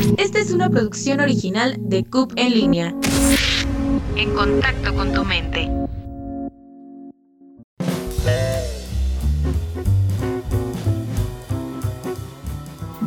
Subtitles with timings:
[0.00, 2.94] Esta es una producción original de CUP en línea.
[4.16, 5.70] En contacto con tu mente.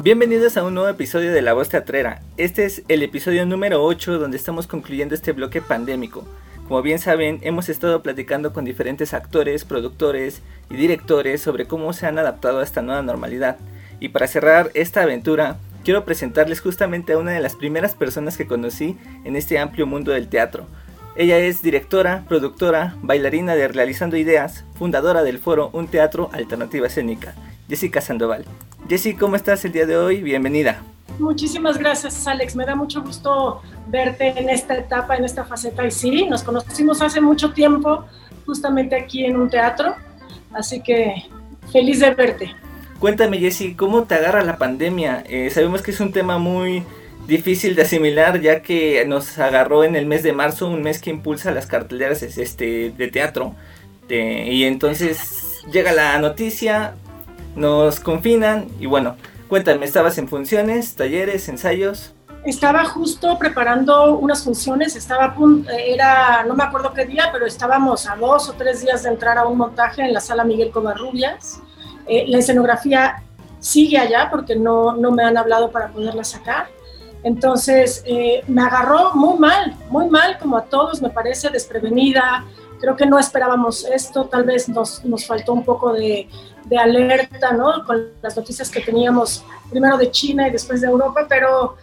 [0.03, 2.21] Bienvenidos a un nuevo episodio de La Voz Teatrera.
[2.37, 6.27] Este es el episodio número 8 donde estamos concluyendo este bloque pandémico.
[6.67, 12.05] Como bien saben, hemos estado platicando con diferentes actores, productores y directores sobre cómo se
[12.05, 13.57] han adaptado a esta nueva normalidad.
[13.99, 18.47] Y para cerrar esta aventura, quiero presentarles justamente a una de las primeras personas que
[18.47, 20.65] conocí en este amplio mundo del teatro.
[21.15, 27.35] Ella es directora, productora, bailarina de Realizando Ideas, fundadora del foro Un Teatro Alternativa Escénica,
[27.69, 28.45] Jessica Sandoval.
[28.89, 30.23] Jessica, ¿cómo estás el día de hoy?
[30.23, 30.81] Bienvenida.
[31.19, 32.55] Muchísimas gracias, Alex.
[32.55, 35.85] Me da mucho gusto verte en esta etapa, en esta faceta.
[35.85, 38.05] Y sí, nos conocimos hace mucho tiempo,
[38.45, 39.95] justamente aquí en un teatro.
[40.51, 41.25] Así que
[41.71, 42.55] feliz de verte.
[43.03, 45.25] Cuéntame, Jessy, ¿cómo te agarra la pandemia?
[45.27, 46.85] Eh, sabemos que es un tema muy
[47.27, 51.09] difícil de asimilar, ya que nos agarró en el mes de marzo, un mes que
[51.09, 53.55] impulsa las carteleras este, de teatro.
[54.09, 56.93] y entonces llega la noticia,
[57.57, 59.17] nos confinan y bueno,
[59.49, 62.13] Cuéntame, ¿estabas en funciones, talleres, ensayos?
[62.45, 65.35] Estaba justo preparando unas funciones, estaba
[65.85, 69.37] era, no me acuerdo qué día, pero estábamos a dos o tres días de entrar
[69.37, 71.61] a un montaje en la sala Miguel Covarrubias.
[72.07, 73.23] Eh, la escenografía
[73.59, 76.67] sigue allá porque no, no me han hablado para poderla sacar.
[77.23, 82.45] Entonces eh, me agarró muy mal, muy mal, como a todos me parece, desprevenida.
[82.81, 86.27] Creo que no esperábamos esto, tal vez nos, nos faltó un poco de,
[86.77, 87.85] alerta, ¿no?
[87.85, 91.77] Con las noticias que teníamos primero de China y después de Europa, pero,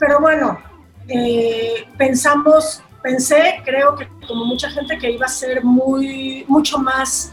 [0.00, 0.58] pero bueno,
[1.06, 7.32] eh, pensamos, pensé, creo que como mucha gente, que iba a ser muy, mucho más,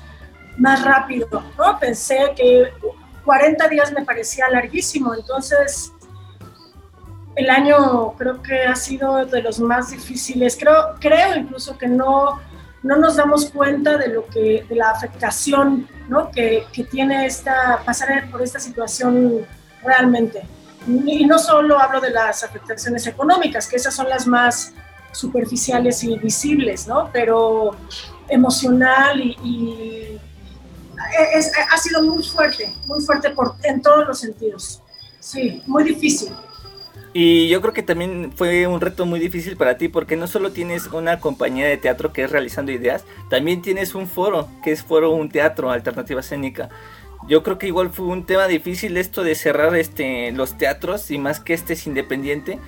[0.58, 1.80] más rápido, ¿no?
[1.80, 2.72] Pensé que
[3.24, 5.92] 40 días me parecía larguísimo, entonces
[7.36, 12.40] el año creo que ha sido de los más difíciles, creo, creo incluso que no
[12.86, 16.30] no nos damos cuenta de lo que, de la afectación ¿no?
[16.30, 19.44] que, que, tiene esta, pasar por esta situación
[19.84, 20.44] realmente.
[20.88, 24.72] Y no solo hablo de las afectaciones económicas, que esas son las más
[25.12, 27.10] superficiales y visibles, ¿no?
[27.12, 27.72] Pero
[28.28, 29.95] emocional y,
[31.72, 34.82] ha sido muy fuerte, muy fuerte por, en todos los sentidos.
[35.20, 36.32] Sí, muy difícil.
[37.18, 40.52] Y yo creo que también fue un reto muy difícil para ti porque no solo
[40.52, 44.84] tienes una compañía de teatro que es realizando ideas, también tienes un foro, que es
[44.84, 46.70] Foro Un Teatro Alternativa Escénica.
[47.30, 51.18] Yo creo que igual fue un tema difícil esto de cerrar este los teatros y
[51.18, 52.60] más que este es independiente.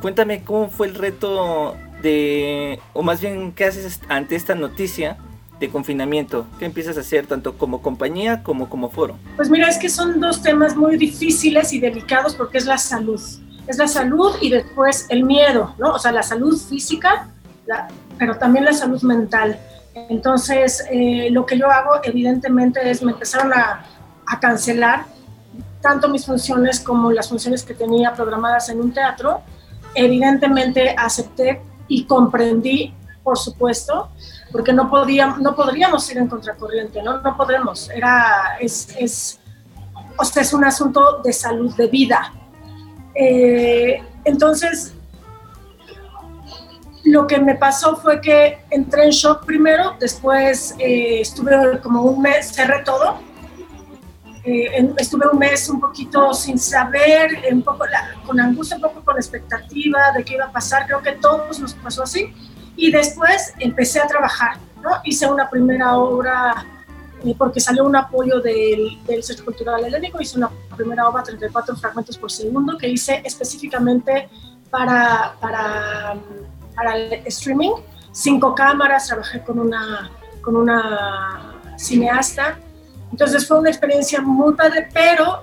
[0.00, 5.18] Cuéntame cómo fue el reto de o más bien qué haces ante esta noticia
[5.60, 6.46] de confinamiento?
[6.58, 9.16] ¿Qué empiezas a hacer tanto como compañía como como foro?
[9.36, 13.20] Pues mira, es que son dos temas muy difíciles y delicados porque es la salud
[13.70, 15.94] es la salud y después el miedo, ¿no?
[15.94, 17.28] O sea, la salud física,
[18.18, 19.58] pero también la salud mental.
[19.94, 23.84] Entonces, eh, lo que yo hago, evidentemente, es me empezaron a,
[24.26, 25.04] a, cancelar
[25.80, 29.40] tanto mis funciones como las funciones que tenía programadas en un teatro.
[29.94, 34.10] Evidentemente, acepté y comprendí, por supuesto,
[34.52, 37.20] porque no, podía, no podríamos ir en contracorriente, ¿no?
[37.20, 37.88] No podemos.
[37.90, 39.40] Era, es, es,
[40.16, 42.32] o sea, es un asunto de salud, de vida,
[43.14, 44.94] eh, entonces,
[47.04, 52.22] lo que me pasó fue que entré en shock primero, después eh, estuve como un
[52.22, 53.18] mes, cerré todo.
[54.42, 57.84] Eh, estuve un mes un poquito sin saber, un poco
[58.24, 60.86] con angustia, un poco con expectativa de qué iba a pasar.
[60.86, 62.32] Creo que todos nos pasó así.
[62.80, 64.88] Y después empecé a trabajar, ¿no?
[65.04, 66.64] Hice una primera obra
[67.36, 72.16] porque salió un apoyo del, del Centro Cultural Helénico, hice una primera obra, 34 fragmentos
[72.16, 74.30] por segundo, que hice específicamente
[74.70, 76.16] para, para,
[76.74, 77.72] para el streaming,
[78.12, 82.58] cinco cámaras, trabajé con una, con una cineasta,
[83.12, 85.42] entonces fue una experiencia muy padre, pero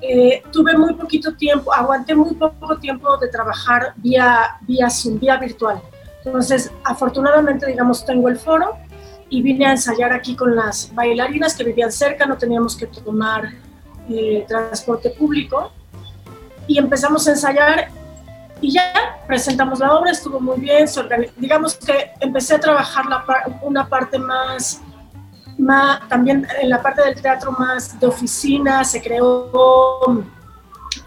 [0.00, 5.36] eh, tuve muy poquito tiempo, aguanté muy poco tiempo de trabajar vía, vía Zoom, vía
[5.36, 5.82] virtual.
[6.24, 8.76] Entonces, afortunadamente, digamos, tengo el foro,
[9.30, 13.48] y vine a ensayar aquí con las bailarinas que vivían cerca, no teníamos que tomar
[14.08, 15.72] eh, transporte público.
[16.66, 17.88] Y empezamos a ensayar
[18.60, 18.92] y ya
[19.26, 20.86] presentamos la obra, estuvo muy bien,
[21.36, 23.04] digamos que empecé a trabajar
[23.62, 24.82] una parte más,
[25.56, 30.24] más, también en la parte del teatro más de oficina, se creó,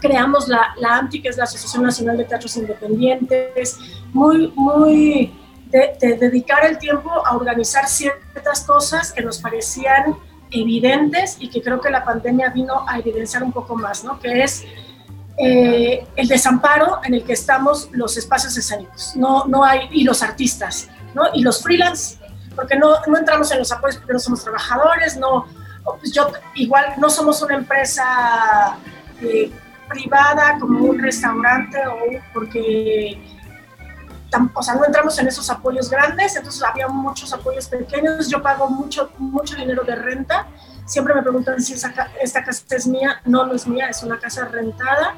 [0.04, 3.78] creamos la, la ANTI, que es la Asociación Nacional de Teatros Independientes,
[4.12, 5.32] muy, muy
[5.70, 10.14] de, dedicar el tiempo a organizar ciertas cosas que nos parecían
[10.50, 14.20] evidentes y que creo que la pandemia vino a evidenciar un poco más, ¿no?
[14.20, 14.64] Que es
[15.38, 20.22] eh, el desamparo en el que estamos los espacios escénicos, no, no hay, y los
[20.22, 21.22] artistas, ¿no?
[21.32, 22.18] Y los freelance,
[22.54, 25.46] porque no, no entramos en los apoyos porque no somos trabajadores, no,
[25.98, 28.76] pues yo igual no somos una empresa
[29.22, 29.50] eh,
[29.94, 31.98] privada como un restaurante o
[32.32, 33.18] porque
[34.54, 38.68] o sea, no entramos en esos apoyos grandes, entonces había muchos apoyos pequeños, yo pago
[38.68, 40.46] mucho, mucho dinero de renta,
[40.86, 44.46] siempre me preguntan si esta casa es mía, no, no es mía, es una casa
[44.46, 45.14] rentada,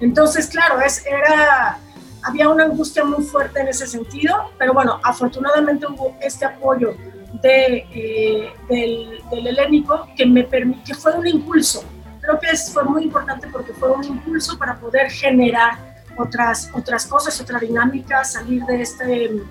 [0.00, 1.78] entonces claro, es, era,
[2.22, 6.94] había una angustia muy fuerte en ese sentido, pero bueno, afortunadamente hubo este apoyo
[7.40, 11.84] de, eh, del, del helénico que me que fue un impulso,
[12.22, 15.76] creo que fue muy importante porque fue un impulso para poder generar
[16.16, 19.42] otras, otras cosas, otra dinámica, salir de, este,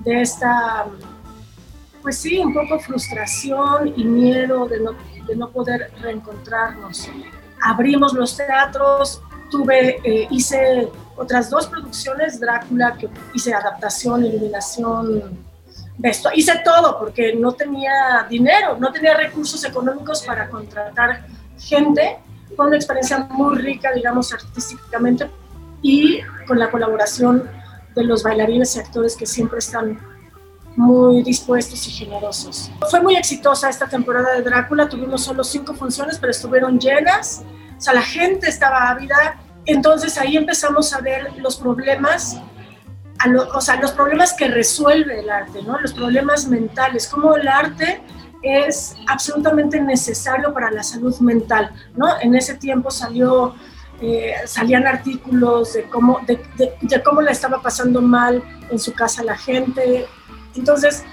[0.00, 0.86] de esta,
[2.02, 4.92] pues sí, un poco frustración y miedo de no,
[5.26, 7.10] de no poder reencontrarnos.
[7.60, 15.44] Abrimos los teatros, tuve, eh, hice otras dos producciones, Drácula, que hice adaptación, iluminación,
[16.02, 16.30] esto.
[16.34, 21.24] hice todo porque no tenía dinero, no tenía recursos económicos para contratar
[21.58, 22.18] gente.
[22.56, 25.30] Fue una experiencia muy rica, digamos, artísticamente,
[25.82, 27.48] y con la colaboración
[27.94, 29.98] de los bailarines y actores que siempre están
[30.76, 32.70] muy dispuestos y generosos.
[32.90, 37.44] Fue muy exitosa esta temporada de Drácula, tuvimos solo cinco funciones, pero estuvieron llenas,
[37.76, 42.40] o sea, la gente estaba ávida, entonces ahí empezamos a ver los problemas,
[43.54, 45.78] o sea, los problemas que resuelve el arte, ¿no?
[45.80, 48.02] Los problemas mentales, cómo el arte
[48.44, 52.20] es absolutamente necesario para la salud mental, ¿no?
[52.20, 53.54] En ese tiempo salió
[54.00, 59.36] eh, salían artículos de cómo, de, cómo la estaba pasando mal en su casa la
[59.36, 60.06] gente.
[60.54, 61.04] Entonces,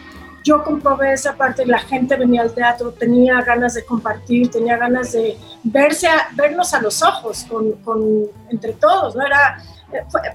[0.43, 5.11] yo comprobé esa parte, la gente venía al teatro, tenía ganas de compartir, tenía ganas
[5.11, 8.01] de verse vernos a los ojos con, con,
[8.49, 9.25] entre todos, ¿no?
[9.25, 9.63] Era,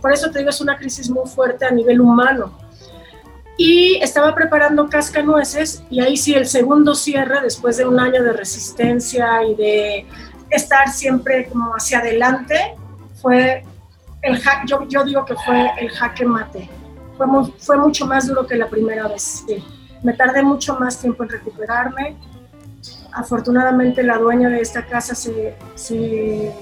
[0.01, 2.57] por eso te digo, es una crisis muy fuerte a nivel humano.
[3.59, 8.33] Y estaba preparando Cascanueces y ahí sí el segundo cierre, después de un año de
[8.33, 10.07] resistencia y de
[10.51, 12.77] estar siempre como hacia adelante
[13.21, 13.65] fue
[14.23, 16.69] el hack, yo, yo digo que fue el jaque mate.
[17.17, 17.27] Fue,
[17.59, 19.45] fue mucho más duro que la primera vez.
[20.03, 22.17] Me tardé mucho más tiempo en recuperarme.
[23.13, 26.55] Afortunadamente la dueña de esta casa se, se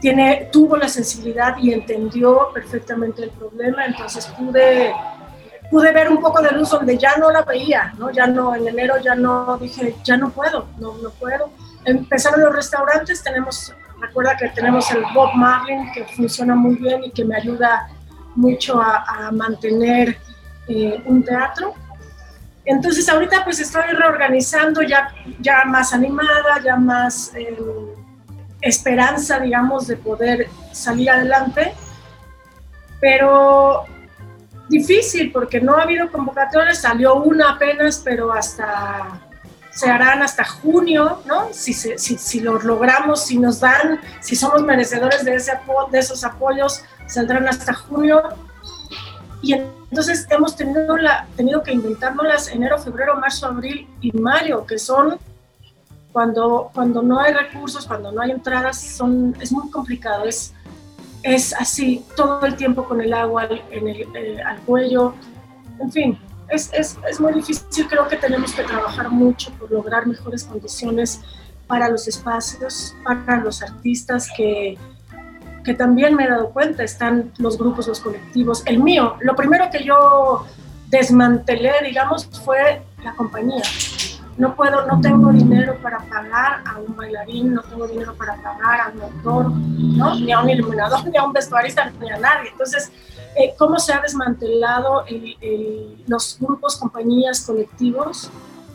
[0.00, 4.92] tiene, tuvo la sensibilidad y entendió perfectamente el problema, entonces pude,
[5.70, 8.10] pude ver un poco de luz donde ya no la veía, ¿no?
[8.10, 11.50] Ya no, en enero ya no, dije, ya no puedo, no, no puedo
[11.86, 17.10] empezaron los restaurantes, tenemos, recuerda que tenemos el Bob Marlin que funciona muy bien y
[17.12, 17.88] que me ayuda
[18.34, 20.18] mucho a, mantener
[20.68, 21.74] eh, un teatro.
[22.64, 25.08] Entonces ahorita pues estoy reorganizando ya,
[25.40, 27.56] ya más animada, ya más eh,
[28.60, 31.72] esperanza, digamos, de poder salir adelante,
[33.00, 33.84] pero
[34.68, 39.20] difícil porque no ha habido convocatorias, salió una apenas, pero hasta
[39.70, 41.52] se harán hasta junio, ¿no?
[41.52, 45.52] Si, si, si lo logramos, si nos dan, si somos merecedores de, ese
[45.90, 48.22] de esos apoyos, saldrán hasta junio.
[49.42, 54.78] Y entonces hemos tenido, la, tenido que inventárnoslas enero, febrero, marzo, abril y mayo, que
[54.78, 55.18] son
[56.10, 60.24] cuando, cuando no hay recursos, cuando no hay entradas, son, es muy complicado.
[60.24, 60.54] Es,
[61.26, 65.12] es así todo el tiempo con el agua en el, eh, al cuello.
[65.80, 70.06] En fin, es, es, es, muy difícil, creo que tenemos que trabajar mucho por lograr
[70.06, 71.20] mejores condiciones
[71.66, 74.78] para los espacios, para los artistas que,
[75.64, 78.62] que también me he dado cuenta, están los grupos, los colectivos.
[78.64, 80.46] El mío, lo primero que yo
[80.88, 83.64] desmantelé, digamos, fue la compañía.
[84.38, 88.80] No puedo, no tengo dinero para pagar a un bailarín, no tengo dinero para pagar
[88.80, 90.14] a un actor, ¿no?
[90.14, 92.50] ni a un iluminador, ni a un vestuarista, ni a nadie.
[92.50, 92.92] Entonces,
[93.34, 95.04] eh, cómo se ha desmantelado
[96.06, 98.30] los grupos, compañías, colectivos.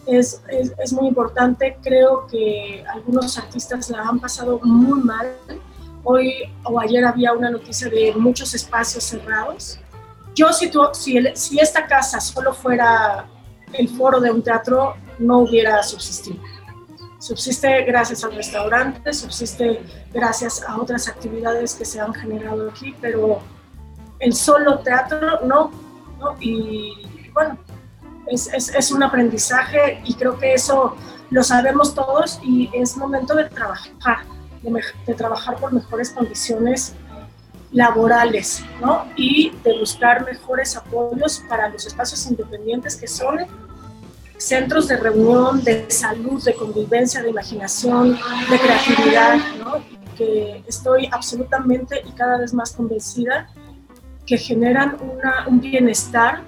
[0.07, 1.77] Es, es, muy importante.
[1.83, 5.27] Creo que algunos artistas la han pasado muy mal.
[6.03, 9.79] Hoy o ayer había una noticia de muchos espacios cerrados.
[10.35, 13.25] Yo, si, si, si esta casa solo fuera
[13.73, 16.41] el foro de un teatro, no hubiera subsistido.
[17.19, 23.39] Subsiste gracias al restaurante, subsiste gracias a otras actividades que se han generado aquí, pero
[24.19, 25.71] el solo teatro, no.
[26.39, 27.57] Y bueno,
[28.27, 30.95] es, es, un aprendizaje y creo que eso
[31.29, 34.25] lo sabemos todos y es momento de trabajar,
[35.05, 36.93] de trabajar por mejores condiciones
[37.71, 39.05] laborales, ¿no?
[39.15, 43.39] Y de buscar mejores apoyos para los espacios independientes que son
[44.41, 48.17] centros de reunión, de salud, de convivencia, de imaginación,
[48.49, 49.83] de creatividad, ¿no?
[50.11, 53.47] porque estoy absolutamente y cada vez más convencida
[54.25, 54.97] que generan
[55.47, 56.41] un bienestar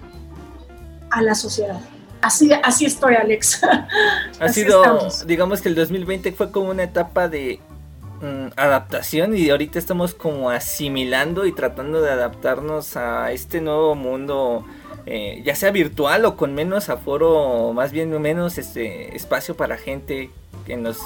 [1.12, 1.80] a la sociedad.
[2.22, 3.62] Así, así estoy, Alex.
[4.40, 7.60] Ha sido, digamos que el 2020 fue como una etapa de
[8.22, 14.66] mm, adaptación y ahorita estamos como asimilando y tratando de adaptarnos a este nuevo mundo,
[15.06, 20.30] eh, ya sea virtual o con menos aforo, más bien menos este espacio para gente
[20.68, 20.98] en los,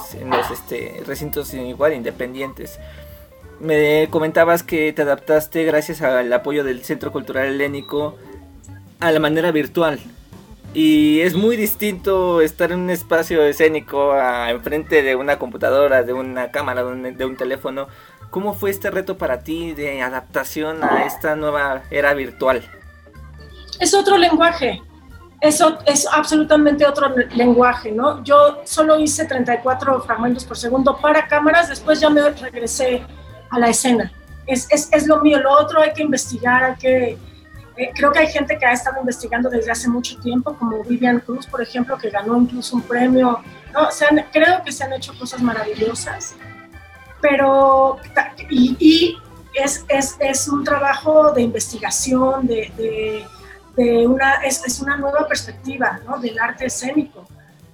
[0.51, 2.79] este, recintos igual independientes.
[3.59, 8.15] Me comentabas que te adaptaste gracias al apoyo del Centro Cultural Helénico
[8.99, 9.99] a la manera virtual.
[10.75, 14.15] Y es muy distinto estar en un espacio escénico
[14.47, 17.87] enfrente de una computadora, de una cámara, de un, de un teléfono.
[18.29, 22.61] ¿Cómo fue este reto para ti de adaptación a esta nueva era virtual?
[23.79, 24.81] Es otro lenguaje,
[25.39, 28.23] eso es absolutamente otro lenguaje, ¿no?
[28.23, 33.03] Yo solo hice 34 fragmentos por segundo para cámaras, después ya me regresé
[33.51, 34.11] a la escena.
[34.47, 37.17] Es, es, es lo mío, lo otro hay que investigar, hay que...
[37.75, 41.19] Eh, creo que hay gente que ha estado investigando desde hace mucho tiempo, como Vivian
[41.19, 43.39] Cruz, por ejemplo, que ganó incluso un premio.
[43.71, 43.89] ¿no?
[44.33, 46.35] creo que se han hecho cosas maravillosas,
[47.21, 47.99] pero...
[48.49, 49.17] Y, y
[49.53, 53.23] es, es, es, un trabajo de investigación, de
[53.77, 56.17] una, es, es, una nueva perspectiva ¿no?
[56.19, 57.27] del arte escénico.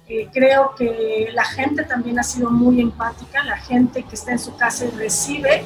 [0.06, 4.38] Eh, creo que la gente también ha sido muy empática, la gente que está en
[4.38, 5.64] su casa y recibe.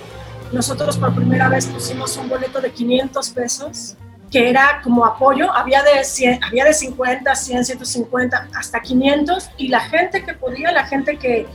[0.52, 3.96] Nosotros por primera vez pusimos un boleto de 500 pesos,
[4.30, 9.68] que era como apoyo, había de, 100, había de 50, 100, 150, hasta 500, y
[9.68, 11.46] la gente que podía, la gente que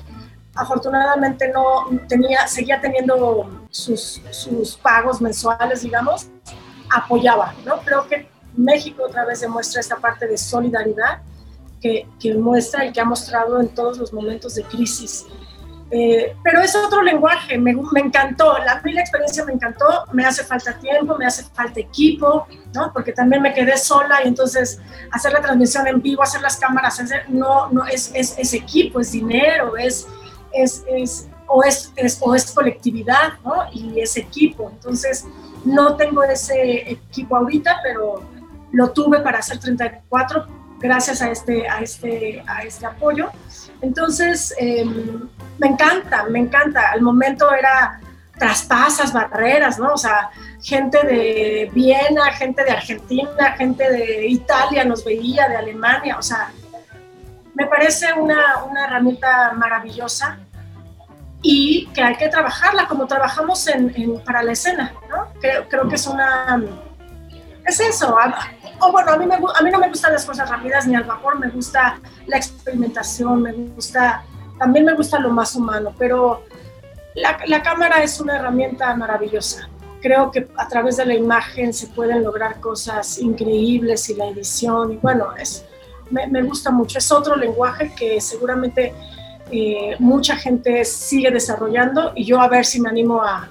[0.54, 6.28] afortunadamente no tenía, seguía teniendo sus, sus pagos mensuales, digamos,
[6.92, 7.80] apoyaba, ¿no?
[7.82, 11.22] Creo que México otra vez demuestra esta parte de solidaridad
[11.82, 15.26] que, que muestra y que ha mostrado en todos los momentos de crisis.
[15.96, 20.44] Eh, pero es otro lenguaje, me, me, encantó, la, la experiencia me encantó, me hace
[20.44, 22.92] falta tiempo, me hace falta equipo, ¿no?
[22.92, 24.80] porque también me quedé sola y entonces
[25.12, 29.12] hacer la transmisión en vivo, hacer las cámaras, no, no es, es, es, equipo, es
[29.12, 30.08] dinero, es,
[30.52, 33.66] es, es, o, es, o es colectividad ¿no?
[33.72, 34.72] y es equipo.
[34.74, 35.28] Entonces
[35.64, 38.24] no tengo ese equipo ahorita, pero
[38.74, 40.46] lo tuve para hacer 34
[40.80, 43.32] gracias a este, a este, a este apoyo.
[43.82, 46.92] Entonces, em, me encanta, me encanta.
[46.92, 48.02] Al momento era
[48.38, 49.94] traspasas, barreras, ¿no?
[49.94, 56.18] O sea, gente de Viena, gente de Argentina, gente de Italia nos veía, de Alemania,
[56.18, 56.52] o sea,
[57.54, 60.40] me parece una, una herramienta maravillosa
[61.42, 65.28] y que hay que trabajarla como trabajamos en, para la escena, ¿no?
[65.40, 66.62] Creo, creo que es una...
[67.66, 68.16] Es eso,
[68.80, 71.06] o bueno, a mí, me, a mí no me gustan las cosas rápidas ni al
[71.06, 74.26] vapor, me gusta la experimentación, me gusta,
[74.60, 76.44] también me gusta lo más humano, pero
[77.16, 79.70] la, cámara es una herramienta maravillosa.
[80.02, 84.94] Creo que a través de la imagen se pueden lograr cosas increíbles y la edición,
[84.94, 85.66] y bueno, es,
[86.10, 86.98] me, gusta mucho.
[86.98, 88.94] Es otro lenguaje que seguramente
[89.52, 93.48] eh, mucha gente sigue desarrollando y yo a ver si me animo a,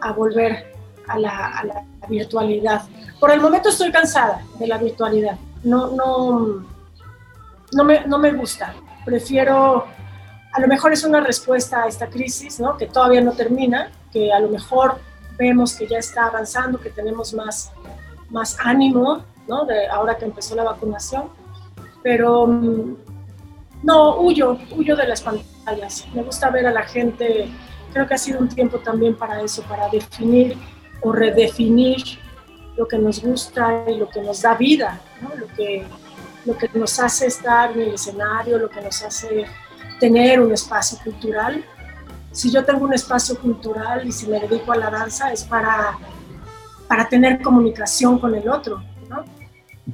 [0.00, 0.72] a volver
[1.08, 2.82] a la virtualidad
[3.18, 5.38] por el momento estoy cansada de la virtualidad.
[5.64, 6.64] No, no,
[7.72, 8.74] no, me, no me gusta.
[9.04, 9.86] Prefiero,
[10.52, 12.76] a lo mejor es una respuesta a esta crisis, ¿no?
[12.76, 14.98] que todavía no termina, que a lo mejor
[15.38, 17.72] vemos que ya está avanzando, que tenemos más,
[18.30, 19.64] más ánimo, ¿no?
[19.64, 21.30] De ahora que empezó la vacunación.
[22.02, 22.96] Pero mm,
[23.82, 26.06] no, huyo, huyo de las pantallas.
[26.14, 27.48] Me gusta ver a la gente.
[27.92, 30.56] Creo que ha sido un tiempo también para eso, para definir
[31.02, 32.02] o redefinir
[32.76, 35.00] lo que nos gusta y lo que nos da vida,
[35.38, 35.84] lo, que,
[36.44, 39.46] lo que nos hace estar en el escenario, lo que nos hace
[39.98, 41.64] tener un espacio cultural.
[42.32, 45.98] Si yo tengo un espacio cultural y si me dedico a la danza es para,
[46.86, 48.82] para tener comunicación con el otro,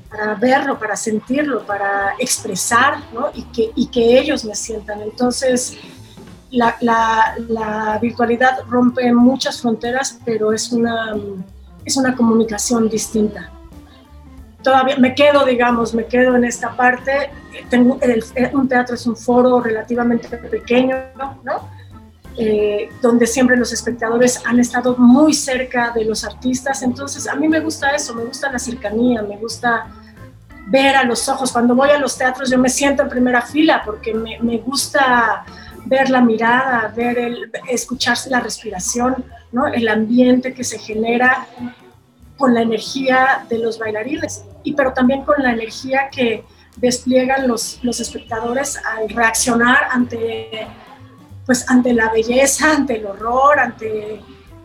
[0.09, 2.99] para verlo, para sentirlo, para expresar
[3.35, 5.03] y, que, y que ellos me sientan.
[5.03, 5.79] Entonces,
[6.53, 11.15] la, la, la virtualidad rompe muchas fronteras, pero es una
[11.85, 13.51] es una comunicación distinta.
[14.63, 17.31] Todavía me quedo, digamos, me quedo en esta parte.
[17.69, 17.99] Tengo,
[18.53, 20.97] un teatro es un foro relativamente pequeño,
[21.43, 21.69] ¿no?
[22.39, 26.83] Eh, donde siempre los espectadores han estado muy cerca de los artistas.
[26.83, 29.89] Entonces, a mí me gusta eso, me gusta la cercanía, me gusta
[30.69, 31.51] ver a los ojos.
[31.51, 35.45] Cuando voy a los teatros yo me siento en primera fila porque me, me gusta
[35.93, 39.67] ver la mirada, ver el, escuchar la respiración, ¿no?
[39.67, 41.47] el ambiente que se genera
[42.39, 46.45] con la energía de los bailarines, y pero también con la energía que
[46.79, 50.67] despliegan los, los espectadores al reaccionar ante,
[51.45, 54.23] pues ante la belleza, ante el horror, ante,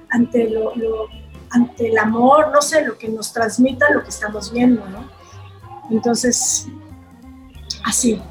[0.10, 5.10] ante el amor, no sé, lo que nos transmita lo que estamos viendo, ¿no?
[5.92, 6.68] Entonces,
[7.84, 8.22] así.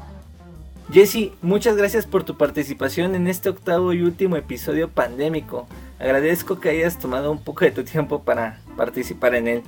[0.91, 5.67] Jesse, muchas gracias por tu participación en este octavo y último episodio pandémico.
[5.99, 9.63] Agradezco que hayas tomado un poco de tu tiempo para participar en él.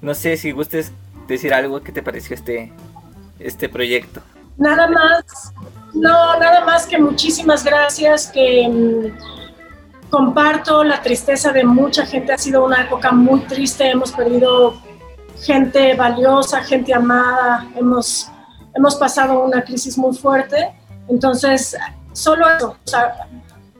[0.00, 0.92] No sé si gustes
[1.28, 2.72] decir algo que te pareció este,
[3.38, 4.22] este proyecto.
[4.56, 5.52] Nada más,
[5.92, 12.38] no, nada más que muchísimas gracias, que mm, comparto la tristeza de mucha gente, ha
[12.38, 14.80] sido una época muy triste, hemos perdido
[15.42, 18.31] gente valiosa, gente amada, hemos
[18.74, 20.74] hemos pasado una crisis muy fuerte,
[21.08, 21.76] entonces
[22.12, 22.76] solo eso,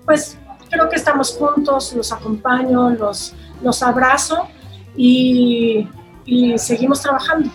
[0.04, 0.38] pues
[0.70, 4.48] creo que estamos juntos, los acompaño, los, los abrazo
[4.96, 5.88] y,
[6.24, 7.50] y seguimos trabajando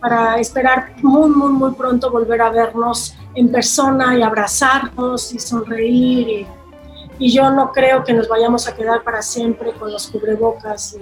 [0.00, 6.28] para esperar muy, muy, muy pronto volver a vernos en persona y abrazarnos y sonreír.
[6.28, 6.46] Y,
[7.18, 10.96] y, yo no creo que nos vayamos a quedar para siempre con los cubrebocas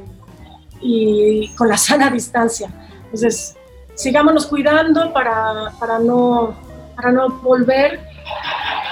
[0.80, 2.72] y, y con la sana distancia.
[3.04, 3.56] Entonces,
[3.98, 6.54] sigámonos cuidando para, para, no,
[6.94, 8.00] para no volver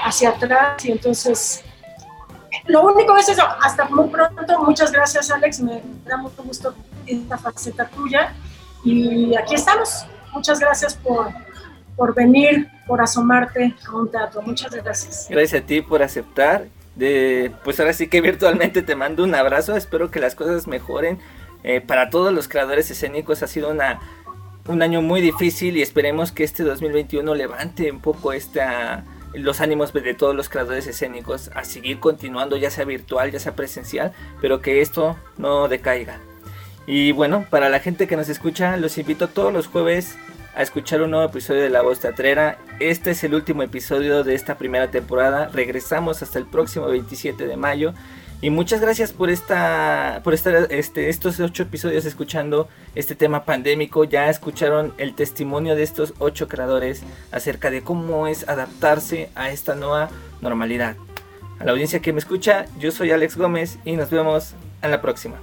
[0.05, 0.85] hacia atrás.
[0.85, 1.65] Y entonces
[2.67, 6.75] lo único es eso, hasta muy pronto, muchas gracias Alex, me da mucho gusto
[7.07, 8.35] esta faceta tuya.
[8.85, 11.29] Y aquí estamos, muchas gracias por,
[11.95, 15.29] por venir, por asomarte a un teatro, muchas gracias.
[15.31, 19.77] Gracias a ti por aceptar, de, pues ahora sí que virtualmente te mando un abrazo,
[19.77, 21.21] espero que las cosas mejoren.
[21.63, 24.01] Eh, para todos los creadores escénicos ha sido una
[24.69, 29.05] un año muy difícil y esperemos que este 2021 levante un poco esta,
[29.35, 33.55] los ánimos de todos los creadores escénicos a seguir continuando, ya sea virtual, ya sea
[33.55, 36.19] presencial, pero que esto no decaiga.
[36.87, 40.17] Y bueno, para la gente que nos escucha, los invito todos los jueves
[40.55, 42.59] a escuchar un nuevo episodio de La Voz Teatrera.
[42.81, 45.49] Este es el último episodio de esta primera temporada.
[45.53, 47.93] Regresamos hasta el próximo 27 de mayo.
[48.43, 54.05] Y muchas gracias por esta, por estar este, estos ocho episodios escuchando este tema pandémico.
[54.05, 59.75] Ya escucharon el testimonio de estos ocho creadores acerca de cómo es adaptarse a esta
[59.75, 60.11] nueva
[60.43, 60.97] normalidad.
[61.59, 65.01] A la audiencia que me escucha, yo soy Alex Gómez y nos vemos en la
[65.01, 65.37] próxima.